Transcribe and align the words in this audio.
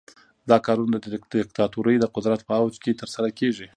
دا 0.49 0.57
کارونه 0.67 0.97
د 0.99 1.05
دیکتاتورۍ 1.35 1.97
د 1.99 2.05
قدرت 2.15 2.39
په 2.47 2.53
اوج 2.59 2.75
کې 2.83 2.97
ترسره 3.01 3.29
کیږي. 3.39 3.67